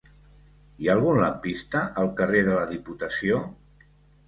[0.85, 3.41] Hi ha algun lampista al carrer de la Diputació?